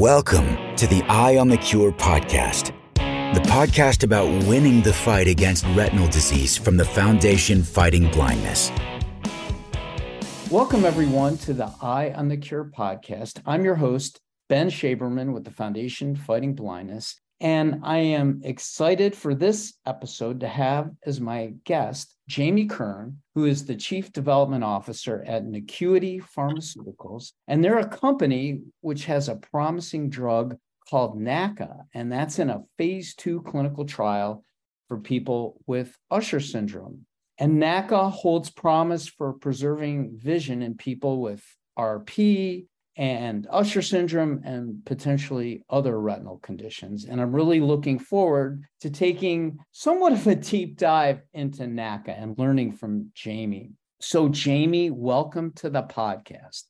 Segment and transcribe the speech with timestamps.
[0.00, 2.68] Welcome to the Eye on the Cure podcast,
[3.34, 8.72] the podcast about winning the fight against retinal disease from the Foundation Fighting Blindness.
[10.50, 13.42] Welcome, everyone, to the Eye on the Cure podcast.
[13.44, 14.18] I'm your host,
[14.48, 17.20] Ben Shaberman with the Foundation Fighting Blindness.
[17.40, 23.46] And I am excited for this episode to have as my guest Jami Kern, who
[23.46, 27.32] is the Chief Development Officer at Nacuity Pharmaceuticals.
[27.48, 30.56] And they're a company which has a promising drug
[30.88, 34.44] called NACA, and that's in a phase two clinical trial
[34.88, 37.06] for people with Usher syndrome.
[37.38, 41.42] And NACA holds promise for preserving vision in people with
[41.78, 42.66] RP,
[43.00, 47.06] and Usher syndrome and potentially other retinal conditions.
[47.06, 52.38] And I'm really looking forward to taking somewhat of a deep dive into NACA and
[52.38, 53.70] learning from Jami.
[54.02, 56.64] So, Jami, welcome to the podcast.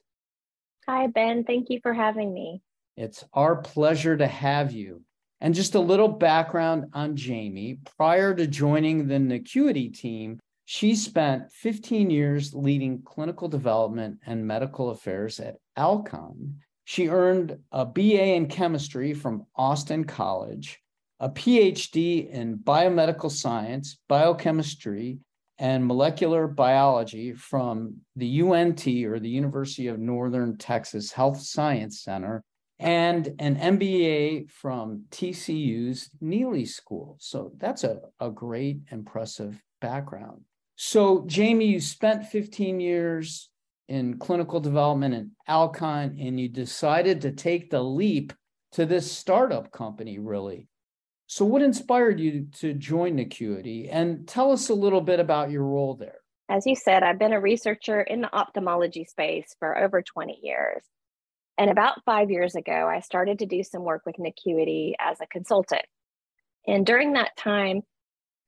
[0.89, 1.43] Hi, Ben.
[1.43, 2.63] Thank you for having me.
[2.97, 5.03] It's our pleasure to have you.
[5.41, 7.81] And just a little background on Jami.
[7.97, 10.39] Prior to joining the Nacuity team,
[10.73, 16.61] she spent 15 years leading clinical development and medical affairs at Alcon.
[16.85, 20.79] She earned a BA in chemistry from Austin College,
[21.19, 25.19] a PhD in biomedical science, biochemistry,
[25.59, 32.45] and molecular biology from the UNT or the University of Northern Texas Health Science Center,
[32.79, 37.17] and an MBA from TCU's Neeley School.
[37.19, 40.45] So that's a, a great, impressive background.
[40.83, 43.51] So, Jami, you spent 15 years
[43.89, 48.33] in clinical development at Alcon, and you decided to take the leap
[48.73, 50.69] to this startup company, really.
[51.27, 53.91] So, what inspired you to join Nacuity?
[53.91, 56.21] And tell us a little bit about your role there.
[56.49, 60.83] As you said, I've been a researcher in the ophthalmology space for over 20 years.
[61.59, 65.27] And about five years ago, I started to do some work with Nacuity as a
[65.27, 65.85] consultant.
[66.67, 67.83] And during that time,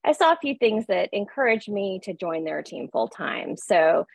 [0.04, 3.56] I saw a few things that encouraged me to join their team full time.
[3.56, 4.06] So,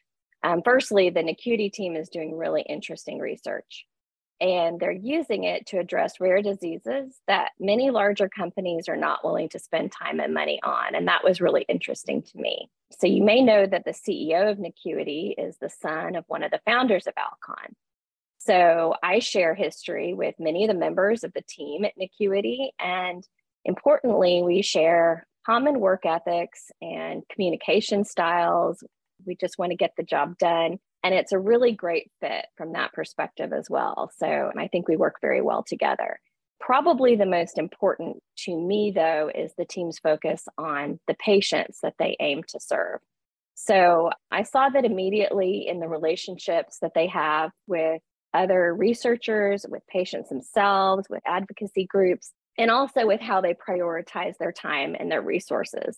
[0.43, 3.85] um, firstly, the Nacuity team is doing really interesting research,
[4.41, 9.49] and they're using it to address rare diseases that many larger companies are not willing
[9.49, 10.93] to spend time and money on.
[10.93, 12.69] And that was really interesting to me.
[12.99, 16.51] So, you may know that the CEO of Nacuity is the son of one of
[16.51, 17.75] the founders of Alcon.
[18.39, 22.73] So, I share history with many of the members of the team at Nacuity.
[22.77, 23.25] And
[23.65, 28.83] importantly, we share common work ethics and communication styles.
[29.25, 30.77] We just want to get the job done.
[31.03, 34.11] And it's a really great fit from that perspective as well.
[34.17, 36.19] So I think we work very well together.
[36.59, 41.93] Probably the most important to me, though, is the team's focus on the patients that
[41.97, 42.99] they aim to serve.
[43.55, 48.01] So I saw that immediately in the relationships that they have with
[48.33, 54.51] other researchers, with patients themselves, with advocacy groups, and also with how they prioritize their
[54.51, 55.97] time and their resources.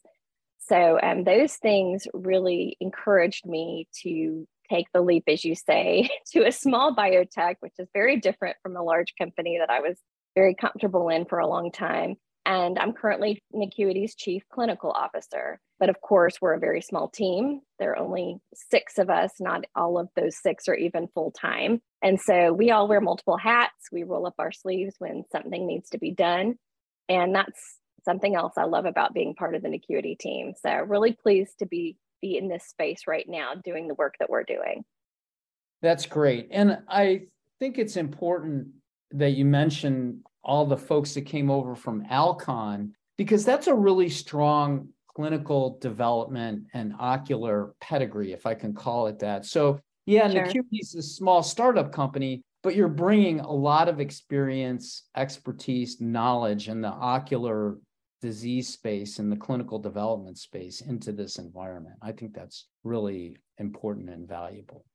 [0.60, 6.46] So um, those things really encouraged me to take the leap, as you say, to
[6.46, 9.98] a small biotech, which is very different from a large company that I was
[10.36, 12.16] very comfortable in for a long time.
[12.46, 15.60] And I'm currently Nacuity's chief clinical officer.
[15.80, 17.62] But of course, we're a very small team.
[17.78, 19.32] There are only six of us.
[19.40, 21.82] Not all of those six are even full time.
[22.02, 23.90] And so we all wear multiple hats.
[23.92, 26.56] We roll up our sleeves when something needs to be done.
[27.08, 30.54] And that's something else I love about being part of the Nacuity team.
[30.62, 34.30] So really pleased to be be in this space right now doing the work that
[34.30, 34.84] we're doing.
[35.82, 36.50] That's great.
[36.52, 37.28] And I
[37.60, 38.68] think it's important
[39.12, 44.08] that you mention all the folks that came over from Alcon because that's a really
[44.10, 49.46] strong clinical development and ocular pedigree, if I can call it that.
[49.46, 50.64] So, yeah, sure.
[50.72, 56.80] Is a small startup company, but you're bringing a lot of experience, expertise, knowledge in
[56.80, 57.78] the ocular
[58.22, 61.96] disease space and the clinical development space into this environment.
[62.02, 64.86] I think that's really important and valuable.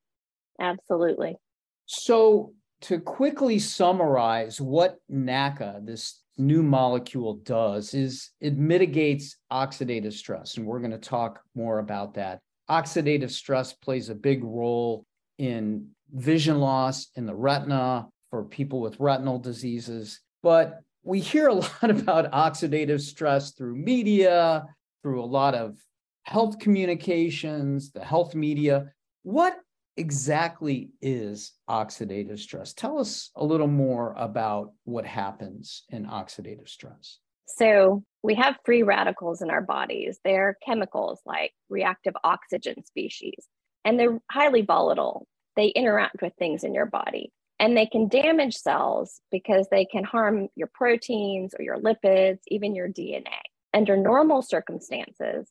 [0.59, 1.37] Absolutely.
[1.85, 2.55] So,
[2.85, 10.57] to quickly summarize what NACA, this new molecule does is it mitigates oxidative stress.
[10.57, 12.41] And we're going to talk more about that.
[12.69, 15.07] Oxidative stress plays a big role
[15.39, 20.21] in vision loss in the retina for people with retinal diseases.
[20.43, 24.67] But we hear a lot about oxidative stress through media,
[25.03, 25.79] through a lot of
[26.25, 28.93] health communications, the health media.
[29.23, 29.57] What
[29.97, 32.73] exactly is oxidative stress?
[32.73, 37.19] Tell us a little more about what happens in oxidative stress.
[37.47, 40.19] So, we have free radicals in our bodies.
[40.25, 43.47] They're chemicals like reactive oxygen species,
[43.85, 45.27] and they're highly volatile.
[45.57, 47.31] They interact with things in your body.
[47.61, 52.75] And they can damage cells because they can harm your proteins or your lipids, even
[52.75, 53.41] your DNA.
[53.73, 55.49] Under normal circumstances,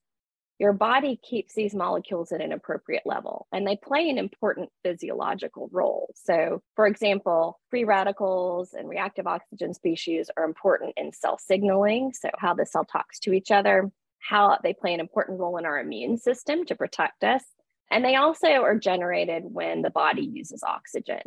[0.59, 5.69] your body keeps these molecules at an appropriate level and they play an important physiological
[5.71, 6.13] role.
[6.15, 12.29] So, for example, free radicals and reactive oxygen species are important in cell signaling, so
[12.37, 15.79] how the cell talks to each other, how they play an important role in our
[15.79, 17.43] immune system to protect us.
[17.91, 21.21] And they also are generated when the body uses oxygen.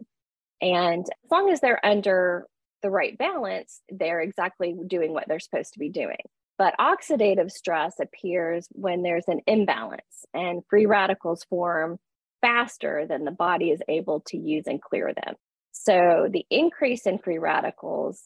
[0.61, 2.47] And as long as they're under
[2.83, 6.17] the right balance, they're exactly doing what they're supposed to be doing.
[6.59, 11.99] But oxidative stress appears when there's an imbalance and free radicals form
[12.41, 15.35] faster than the body is able to use and clear them.
[15.73, 18.23] So the increase in free radicals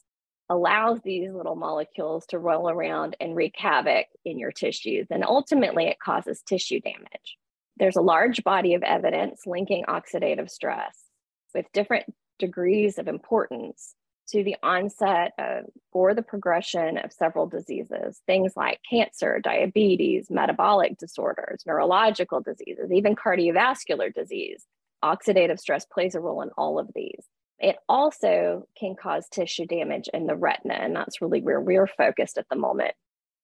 [0.49, 5.07] allows these little molecules to roll around and wreak havoc in your tissues.
[5.11, 7.37] And ultimately, it causes tissue damage.
[7.77, 10.97] There's a large body of evidence linking oxidative stress
[11.55, 12.07] with different
[12.39, 13.95] degrees of importance
[14.31, 20.99] to the onset of, or the progression of several diseases, things like cancer, diabetes, metabolic
[20.99, 24.65] disorders, neurological diseases, even cardiovascular disease.
[25.05, 27.25] Oxidative stress plays a role in all of these.
[27.59, 32.39] It also can cause tissue damage in the retina, and that's really where we're focused
[32.39, 32.95] at the moment,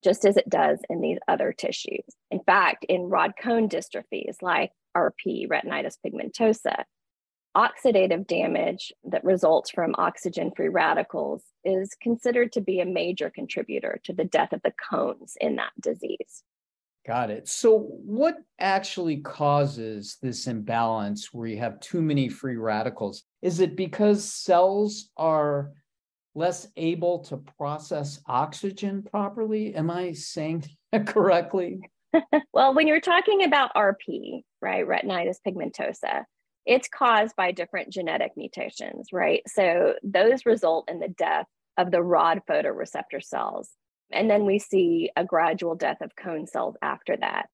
[0.02, 2.04] just as it does in these other tissues.
[2.30, 6.84] In fact, in rod cone dystrophies like RP, retinitis pigmentosa,
[7.56, 13.98] oxidative damage that results from oxygen free radicals is considered to be a major contributor
[14.04, 16.42] to the death of the cones in that disease.
[17.06, 17.48] Got it.
[17.48, 23.22] So, what actually causes this imbalance where you have too many free radicals?
[23.42, 25.72] Is it because cells are
[26.34, 29.74] less able to process oxygen properly?
[29.74, 31.80] Am I saying that correctly?
[32.52, 36.24] well, when you're talking about RP, right, retinitis pigmentosa,
[36.66, 39.42] it's caused by different genetic mutations, right?
[39.46, 41.46] So those result in the death
[41.78, 43.70] of the rod photoreceptor cells.
[44.12, 47.46] And then we see a gradual death of cone cells after that.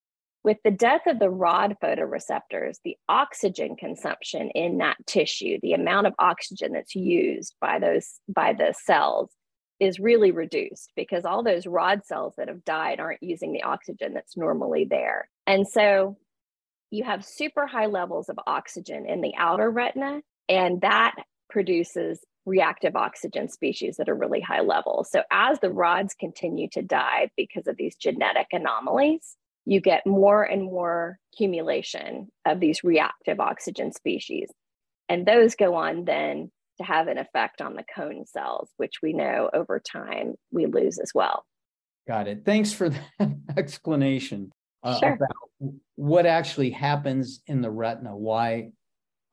[0.44, 6.08] With the death of the rod photoreceptors, the oxygen consumption in that tissue, the amount
[6.08, 9.31] of oxygen that's used by those by the cells
[9.79, 14.15] is really reduced because all those rod cells that have died aren't using the oxygen
[14.15, 15.29] that's normally there.
[15.47, 16.17] And so
[16.93, 21.15] you have super high levels of oxygen in the outer retina, and that
[21.49, 25.06] produces reactive oxygen species at a really high level.
[25.09, 30.43] So as the rods continue to die because of these genetic anomalies, you get more
[30.43, 34.50] and more accumulation of these reactive oxygen species.
[35.09, 39.15] And those go on then to have an effect on the cone cells, which we
[39.15, 41.44] know over time we lose as well.
[42.06, 42.44] Got it.
[42.44, 45.12] Thanks for that explanation uh, sure.
[45.14, 48.73] about what actually happens in the retina, why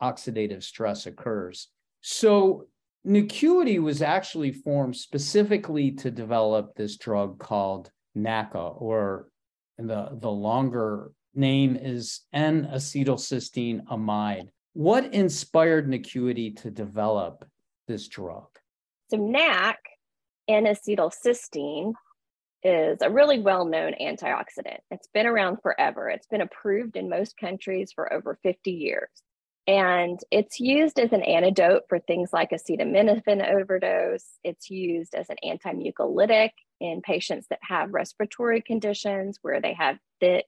[0.01, 1.67] oxidative stress occurs.
[2.01, 2.67] So,
[3.05, 9.29] Nacuity was actually formed specifically to develop this drug called NACA, or
[9.77, 14.49] the, the longer name is N acetylcysteine amide.
[14.73, 17.45] What inspired Nacuity to develop
[17.87, 18.47] this drug?
[19.09, 19.77] So, NAC,
[20.47, 21.93] N acetylcysteine,
[22.63, 24.79] is a really well known antioxidant.
[24.91, 26.09] It's been around forever.
[26.09, 29.09] It's been approved in most countries for over 50 years.
[29.67, 34.25] And it's used as an antidote for things like acetaminophen overdose.
[34.43, 36.49] It's used as an antimucolytic
[36.79, 40.45] in patients that have respiratory conditions where they have thick,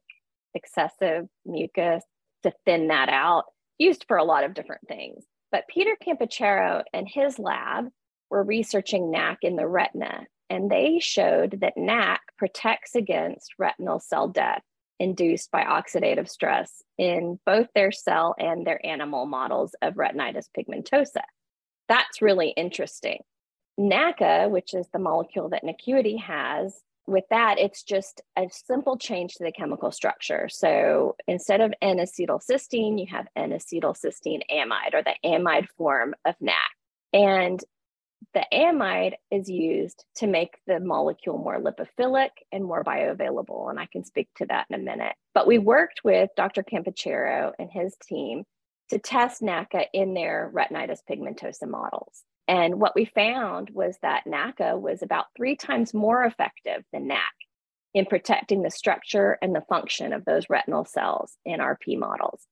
[0.56, 2.04] excessive mucus
[2.44, 3.46] to thin that out.
[3.78, 5.24] Used for a lot of different things.
[5.52, 7.90] But Peter Campochiaro and his lab
[8.32, 14.28] were researching NAC in the retina and they showed that NAC protects against retinal cell
[14.28, 14.62] death
[15.00, 21.24] induced by oxidative stress in both their cell and their animal models of retinitis pigmentosa.
[21.88, 23.22] That's really interesting.
[23.80, 29.36] NACA, which is the molecule that Nacuity has, with that, it's just a simple change
[29.36, 30.50] to the chemical structure.
[30.50, 36.36] So instead of N acetylcysteine, you have N acetylcysteine amide or the amide form of
[36.42, 36.72] NAC.
[37.14, 37.64] And
[38.34, 43.70] the amide is used to make the molecule more lipophilic and more bioavailable.
[43.70, 45.16] And I can speak to that in a minute.
[45.34, 46.64] But we worked with Dr.
[46.64, 48.44] Campochiaro and his team
[48.90, 52.24] to test NACA in their retinitis pigmentosa models.
[52.48, 57.34] And what we found was that NACA was about three times more effective than NAC
[57.94, 62.46] in protecting the structure and the function of those retinal cells in RP models.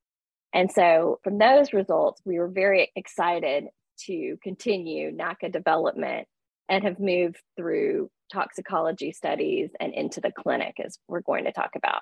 [0.53, 3.65] And so, from those results, we were very excited
[4.05, 6.27] to continue NACA development
[6.67, 11.71] and have moved through toxicology studies and into the clinic, as we're going to talk
[11.75, 12.01] about.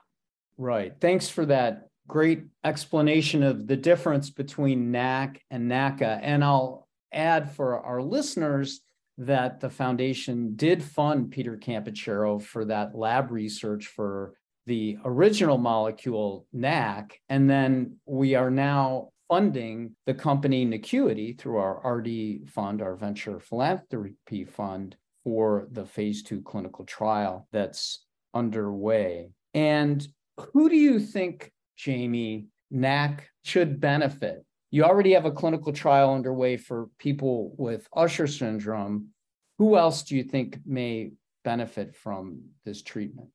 [0.57, 0.93] Right.
[0.99, 6.19] Thanks for that great explanation of the difference between NAC and NACA.
[6.21, 8.81] And I'll add for our listeners
[9.17, 14.33] that the foundation did fund Peter Campochiaro for that lab research for
[14.67, 17.19] the original molecule NAC.
[17.29, 23.39] And then we are now funding the company Nacuity through our RD fund, our venture
[23.39, 29.29] philanthropy fund, for the phase two clinical trial that's underway.
[29.53, 30.07] And
[30.37, 34.45] who do you think, Jami, NAC should benefit?
[34.71, 39.09] You already have a clinical trial underway for people with Usher syndrome.
[39.57, 41.11] Who else do you think may
[41.43, 43.29] benefit from this treatment?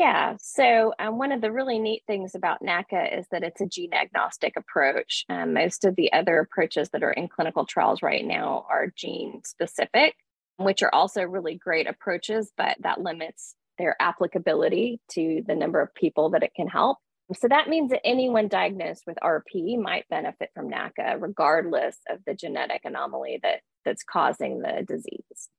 [0.00, 3.66] Yeah, so um, one of the really neat things about NACA is that it's a
[3.66, 5.26] gene agnostic approach.
[5.28, 9.42] Um, most of the other approaches that are in clinical trials right now are gene
[9.44, 10.14] specific,
[10.56, 15.94] which are also really great approaches, but that limits their applicability to the number of
[15.94, 16.96] people that it can help.
[17.38, 22.32] So that means that anyone diagnosed with RP might benefit from NACA, regardless of the
[22.32, 25.50] genetic anomaly that, that's causing the disease.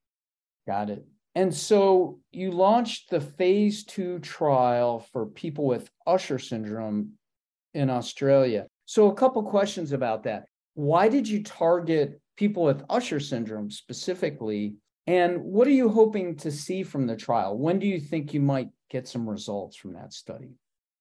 [0.65, 1.05] Got it.
[1.35, 7.13] And so you launched the phase two trial for people with Usher syndrome
[7.73, 8.67] in Australia.
[8.85, 10.45] So, a couple questions about that.
[10.73, 14.75] Why did you target people with Usher syndrome specifically?
[15.07, 17.57] And what are you hoping to see from the trial?
[17.57, 20.51] When do you think you might get some results from that study?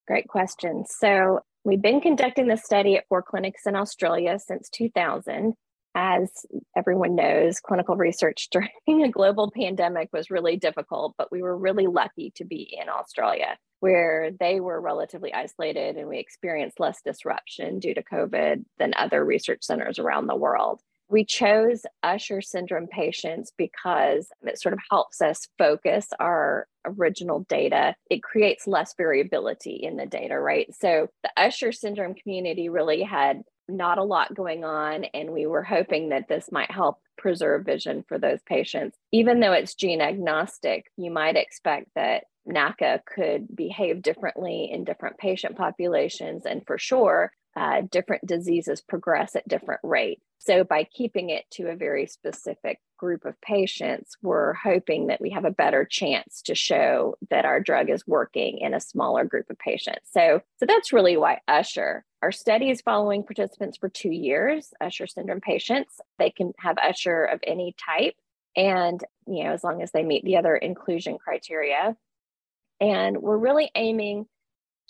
[0.07, 0.85] Great question.
[0.87, 5.55] So, we've been conducting the study at four clinics in Australia since 2000
[5.95, 6.29] as
[6.75, 11.87] everyone knows, clinical research during a global pandemic was really difficult, but we were really
[11.87, 17.79] lucky to be in Australia where they were relatively isolated and we experienced less disruption
[17.79, 20.79] due to COVID than other research centers around the world.
[21.09, 27.95] We chose Usher syndrome patients because it sort of helps us focus our original data.
[28.09, 30.73] It creates less variability in the data, right?
[30.79, 35.63] So the Usher syndrome community really had not a lot going on, and we were
[35.63, 38.97] hoping that this might help preserve vision for those patients.
[39.11, 45.17] Even though it's gene agnostic, you might expect that NACA could behave differently in different
[45.17, 50.21] patient populations, and for sure, uh, different diseases progress at different rates.
[50.39, 55.31] So, by keeping it to a very specific group of patients, we're hoping that we
[55.31, 59.49] have a better chance to show that our drug is working in a smaller group
[59.49, 60.09] of patients.
[60.11, 62.05] So, so that's really why Usher.
[62.21, 65.99] Our study is following participants for two years, Usher syndrome patients.
[66.19, 68.15] They can have Usher of any type,
[68.55, 71.95] and you know, as long as they meet the other inclusion criteria.
[72.79, 74.25] And we're really aiming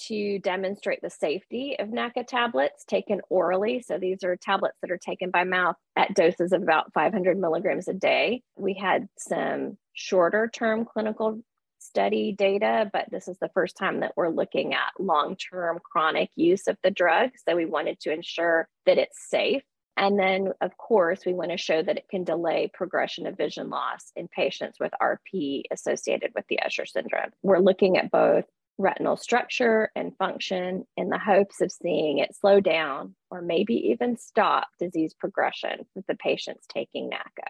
[0.07, 3.81] to demonstrate the safety of NACA tablets taken orally.
[3.81, 7.87] So these are tablets that are taken by mouth at doses of about 500 milligrams
[7.87, 8.43] a day.
[8.57, 11.41] We had some shorter term clinical
[11.79, 16.29] study data, but this is the first time that we're looking at long term chronic
[16.35, 17.31] use of the drug.
[17.47, 19.63] So we wanted to ensure that it's safe.
[19.97, 23.69] And then, of course, we want to show that it can delay progression of vision
[23.69, 27.31] loss in patients with RP associated with the Usher syndrome.
[27.43, 28.45] We're looking at both
[28.81, 34.17] retinal structure and function in the hopes of seeing it slow down or maybe even
[34.17, 37.47] stop disease progression with the patients taking NACA.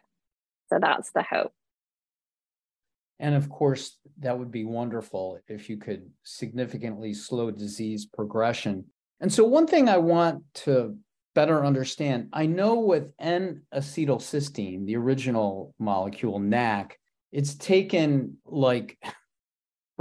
[0.69, 1.53] So that's the hope.
[3.19, 8.85] And of course, that would be wonderful if you could significantly slow disease progression.
[9.19, 10.97] And so, one thing I want to
[11.35, 16.97] better understand I know with N acetylcysteine, the original molecule NAC,
[17.31, 18.97] it's taken like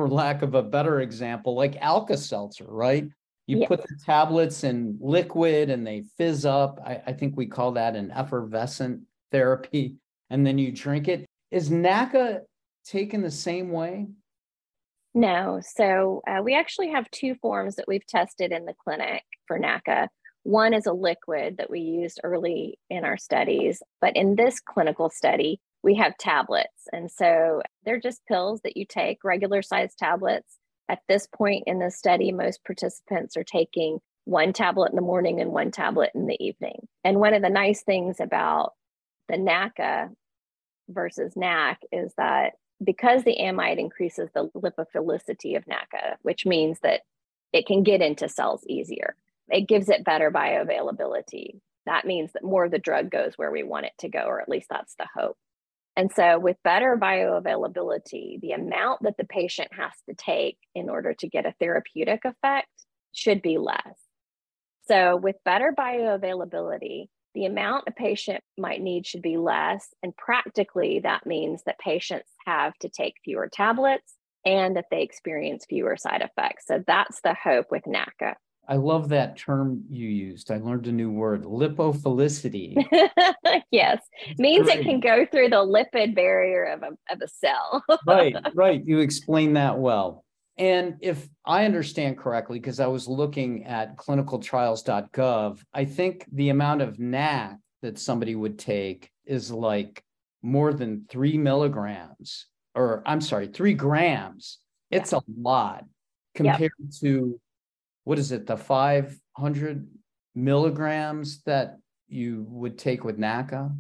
[0.01, 3.07] for lack of a better example, like Alka Seltzer, right?
[3.47, 3.69] You yeah.
[3.69, 6.81] put the tablets in liquid and they fizz up.
[6.83, 9.97] I, I, think we call that an effervescent therapy.
[10.31, 11.27] And then you drink it.
[11.51, 12.41] Is NACA
[12.87, 14.07] taken the same way?
[15.13, 15.61] No.
[15.63, 20.09] So uh, we actually have two forms that we've tested in the clinic for NACA.
[20.45, 25.11] One is a liquid that we used early in our studies, but in this clinical
[25.11, 26.89] study, we have tablets.
[26.93, 30.57] And so they're just pills that you take, regular sized tablets.
[30.89, 35.41] At this point in the study, most participants are taking one tablet in the morning
[35.41, 36.87] and one tablet in the evening.
[37.05, 38.73] And one of the nice things about
[39.29, 40.11] the NACA
[40.89, 47.03] versus NAC is that because the amide increases the lipophilicity of NACA, which means that
[47.53, 49.15] it can get into cells easier,
[49.49, 51.61] it gives it better bioavailability.
[51.87, 54.41] That means that more of the drug goes where we want it to go, or
[54.41, 55.37] at least that's the hope.
[56.01, 61.13] And so, with better bioavailability, the amount that the patient has to take in order
[61.13, 62.71] to get a therapeutic effect
[63.13, 63.99] should be less.
[64.89, 69.89] So, with better bioavailability, the amount a patient might need should be less.
[70.03, 74.15] And practically, that means that patients have to take fewer tablets
[74.47, 76.65] and that they experience fewer side effects.
[76.67, 78.37] So, that's the hope with NACA.
[78.69, 80.51] I love that term you used.
[80.51, 82.77] I learned a new word, lipophilicity.
[83.71, 84.01] yes,
[84.39, 84.81] means Great.
[84.81, 87.85] it can go through the lipid barrier of a, of a cell.
[88.07, 88.83] right, right.
[88.85, 90.25] You explained that well.
[90.57, 96.83] And if I understand correctly, because I was looking at clinicaltrials.gov, I think the amount
[96.83, 100.05] of NAC that somebody would take is like
[100.43, 104.59] more than three milligrams, or I'm sorry, three grams.
[104.91, 105.19] It's yeah.
[105.19, 105.85] a lot
[106.35, 106.91] compared yep.
[107.01, 107.41] to
[108.11, 109.89] what is it, the 500
[110.35, 113.73] milligrams that you would take with NACA?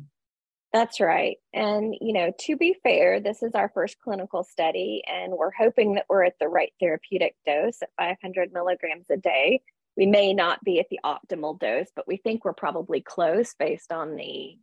[0.73, 1.39] That's right.
[1.53, 5.95] And, you know, to be fair, this is our first clinical study, and we're hoping
[5.95, 9.63] that we're at the right therapeutic dose at 500 milligrams a day.
[9.97, 13.91] We may not be at the optimal dose, but we think we're probably close based
[13.91, 14.57] on the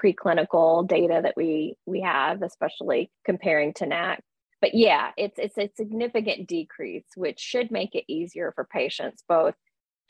[0.00, 4.22] preclinical data that we we have, especially comparing to NAC
[4.60, 9.54] but yeah, it's it's a significant decrease, which should make it easier for patients, both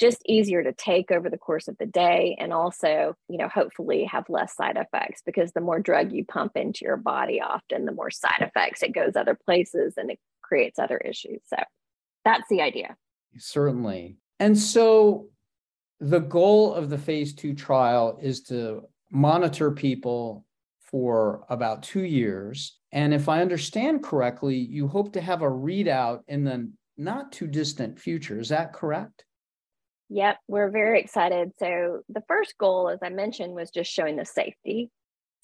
[0.01, 4.05] just easier to take over the course of the day and also, you know, hopefully
[4.05, 7.93] have less side effects because the more drug you pump into your body, often the
[7.93, 11.41] more side effects it goes other places and it creates other issues.
[11.47, 11.57] So
[12.25, 12.97] that's the idea.
[13.37, 14.17] Certainly.
[14.41, 15.29] And so
[16.01, 20.47] the goal of the phase two trial is to monitor people
[20.81, 22.80] for about two years.
[22.93, 27.47] And if I understand correctly, you hope to have a readout in the not too
[27.47, 28.41] distant future.
[28.41, 29.25] Is that correct?
[30.11, 31.53] Yep, we're very excited.
[31.59, 34.91] So, the first goal, as I mentioned, was just showing the safety.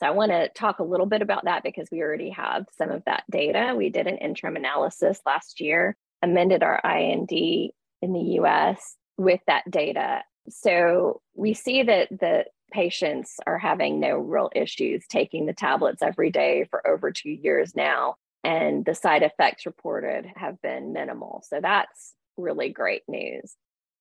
[0.00, 2.90] So, I want to talk a little bit about that because we already have some
[2.90, 3.74] of that data.
[3.76, 9.70] We did an interim analysis last year, amended our IND in the US with that
[9.70, 10.22] data.
[10.48, 16.30] So, we see that the patients are having no real issues taking the tablets every
[16.30, 18.16] day for over two years now.
[18.44, 21.42] And the side effects reported have been minimal.
[21.48, 23.56] So that's really great news.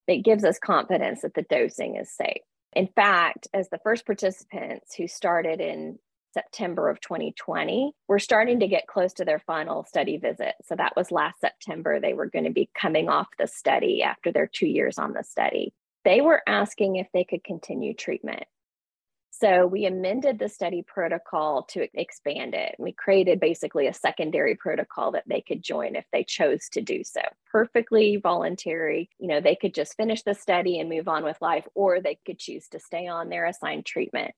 [0.07, 2.41] It gives us confidence that the dosing is safe.
[2.73, 5.97] In fact, as the first participants who started in
[6.33, 10.53] September of 2020, we're starting to get close to their final study visit.
[10.65, 11.99] So that was last September.
[11.99, 15.23] They were going to be coming off the study after their two years on the
[15.23, 15.73] study.
[16.03, 18.43] They were asking if they could continue treatment.
[19.37, 22.75] So we amended the study protocol to expand it.
[22.79, 27.03] We created basically a secondary protocol that they could join if they chose to do
[27.03, 27.19] so.
[27.51, 29.09] Perfectly voluntary.
[29.19, 32.17] You know, they could just finish the study and move on with life, or they
[32.25, 34.31] could choose to stay on their assigned treatment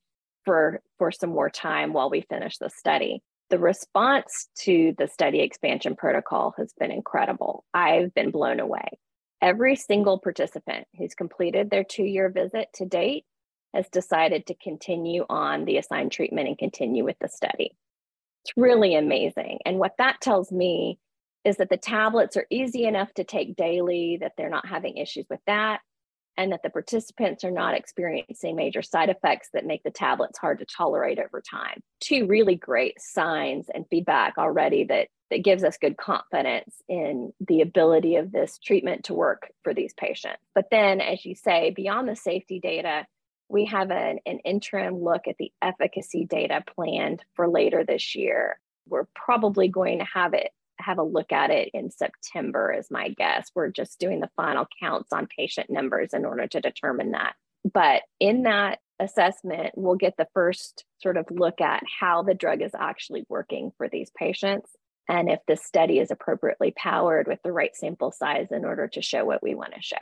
[0.46, 3.22] for, for some more time while we finish the study.
[3.52, 7.66] The response to the study expansion protocol has been incredible.
[7.72, 8.88] I've been blown away.
[9.44, 13.26] Every single participant who's completed their two year visit to date
[13.78, 17.72] has decided to continue on the assigned treatment and continue with the study.
[18.44, 19.60] It's really amazing.
[19.66, 21.00] And what that tells me
[21.46, 25.28] is that the tablets are easy enough to take daily, that they're not having issues
[25.30, 25.82] with that,
[26.38, 30.60] and that the participants are not experiencing major side effects that make the tablets hard
[30.60, 31.80] to tolerate over time.
[32.00, 37.62] Two really great signs and feedback already that that gives us good confidence in the
[37.62, 40.40] ability of this treatment to work for these patients.
[40.56, 43.06] But then as you say, beyond the safety data,
[43.50, 48.60] we have an, an interim look at the efficacy data planned for later this year.
[48.88, 53.10] We're probably going to have it have a look at it in September, is my
[53.10, 53.50] guess.
[53.56, 57.34] We're just doing the final counts on patient numbers in order to determine that.
[57.74, 62.62] But in that assessment, we'll get the first sort of look at how the drug
[62.62, 64.72] is actually working for these patients
[65.10, 69.02] and if the study is appropriately powered with the right sample size in order to
[69.02, 69.96] show what we want to show.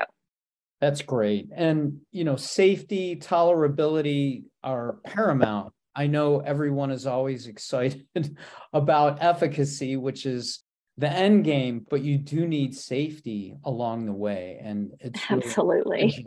[0.81, 1.49] That's great.
[1.55, 5.73] And, you know, safety, tolerability are paramount.
[5.95, 8.37] I know everyone is always excited
[8.73, 10.63] about efficacy, which is
[10.97, 14.59] the end game, but you do need safety along the way.
[14.61, 16.25] And it's really absolutely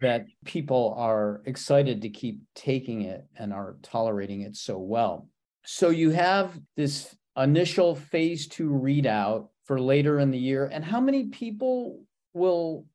[0.00, 5.28] that people are excited to keep taking it and are tolerating it so well.
[5.64, 10.66] So you have this initial phase two readout for later in the year.
[10.66, 12.86] And how many people will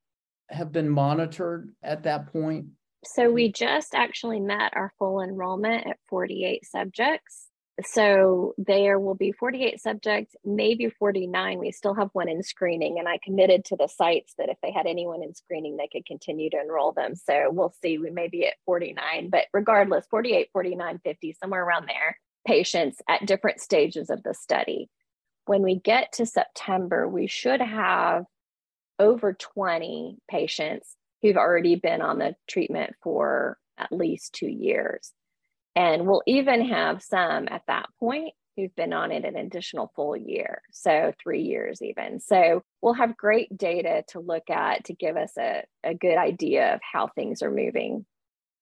[0.51, 2.67] have been monitored at that point?
[3.03, 7.47] So we just actually met our full enrollment at 48 subjects.
[7.83, 11.57] So there will be 48 subjects, maybe 49.
[11.57, 14.71] We still have one in screening, and I committed to the sites that if they
[14.71, 17.15] had anyone in screening, they could continue to enroll them.
[17.15, 17.97] So we'll see.
[17.97, 23.25] We may be at 49, but regardless, 48, 49, 50, somewhere around there, patients at
[23.25, 24.89] different stages of the study.
[25.45, 28.25] When we get to September, we should have
[29.01, 35.11] over 20 patients who've already been on the treatment for at least two years.
[35.75, 40.15] And we'll even have some at that point who've been on it an additional full
[40.15, 40.61] year.
[40.71, 42.19] So three years even.
[42.19, 46.75] So we'll have great data to look at to give us a, a good idea
[46.75, 48.05] of how things are moving.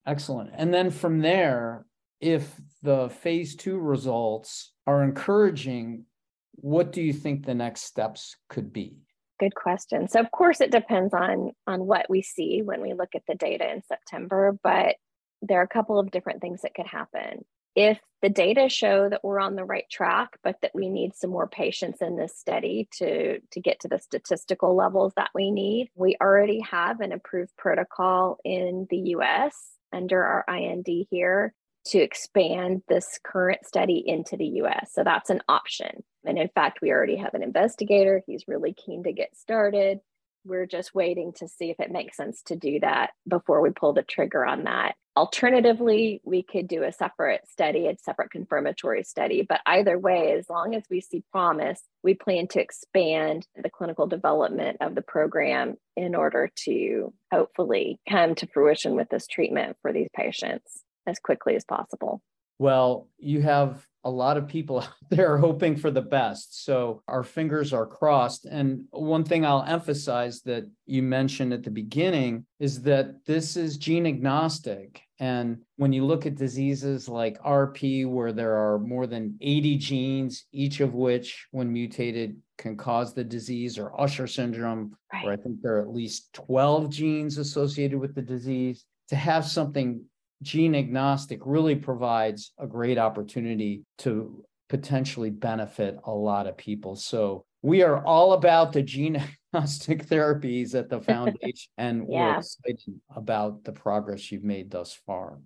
[0.06, 0.52] Excellent.
[0.54, 1.86] And then from there,
[2.22, 2.50] if
[2.82, 6.06] the phase two results are encouraging,
[6.54, 9.00] what do you think the next steps could be?
[9.40, 10.08] Good question.
[10.10, 13.36] So of course it depends on on what we see when we look at the
[13.36, 14.98] data in September, but
[15.42, 17.46] there are a couple of different things that could happen.
[17.76, 21.30] If the data show that we're on the right track, but that we need some
[21.30, 25.90] more patients in this study to, to get to the statistical levels that we need,
[25.96, 29.56] we already have an approved protocol in the US
[29.94, 31.54] under our IND here
[31.86, 34.92] to expand this current study into the US.
[34.94, 36.04] So that's an option.
[36.26, 38.22] And in fact, we already have an investigator.
[38.26, 40.00] He's really keen to get started.
[40.46, 43.94] We're just waiting to see if it makes sense to do that before we pull
[43.94, 44.96] the trigger on that.
[45.18, 49.46] Alternatively, we could do a separate study, a separate confirmatory study.
[49.48, 54.08] But either way, as long as we see promise, we plan to expand the clinical
[54.08, 59.92] development of the program in order to hopefully come to fruition with this treatment for
[59.92, 62.22] these patients as quickly as possible.
[62.58, 66.64] Well, you have a lot of people out there are hoping for the best.
[66.64, 68.46] So our fingers are crossed.
[68.46, 73.78] And one thing I'll emphasize that you mentioned at the beginning is that this is
[73.78, 75.02] gene agnostic.
[75.20, 80.46] And when you look at diseases like RP, where there are more than 80 genes,
[80.54, 85.26] each of which, when mutated, can cause the disease, or Usher syndrome, right.
[85.26, 89.46] where I think there are at least 12 genes associated with the disease, to have
[89.46, 90.06] something
[90.42, 96.96] gene agnostic really provides a great opportunity to potentially benefit a lot of people.
[96.96, 99.22] So we are all about the gene
[99.54, 102.34] agnostic therapies at the foundation, and yeah.
[102.34, 105.40] we're excited about the progress you've made thus far.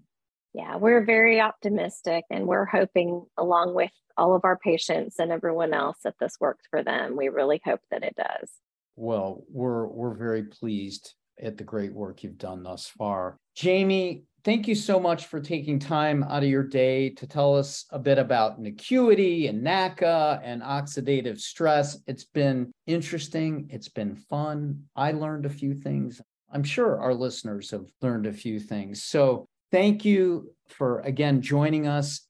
[0.53, 5.73] Yeah, we're very optimistic, and we're hoping, along with all of our patients and everyone
[5.73, 7.17] else, that this works for them.
[7.17, 8.51] We really hope that it does.
[8.95, 13.38] Well, we're we're very pleased at the great work you've done thus far.
[13.56, 17.86] Jami, thank you so much for taking time out of your day to tell us
[17.91, 21.97] a bit about NACUITY and NACA and oxidative stress.
[22.08, 23.67] It's been interesting.
[23.69, 24.84] It's been fun.
[24.95, 26.21] I learned a few things.
[26.51, 29.03] I'm sure our listeners have learned a few things.
[29.03, 32.27] So thank you for again joining us.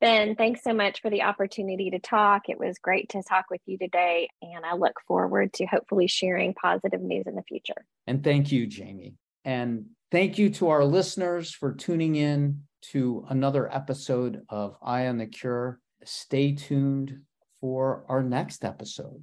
[0.00, 2.48] Ben, thanks so much for the opportunity to talk.
[2.48, 6.54] It was great to talk with you today, and I look forward to hopefully sharing
[6.54, 7.84] positive news in the future.
[8.06, 9.16] And thank you, Jami.
[9.44, 15.18] And Thank you to our listeners for tuning in to another episode of Eye on
[15.18, 15.78] the Cure.
[16.04, 17.20] Stay tuned
[17.60, 19.22] for our next episode.